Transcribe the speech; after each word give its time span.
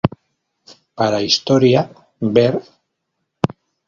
Para 0.95 1.21
historia, 1.29 1.81
ver 2.35 2.55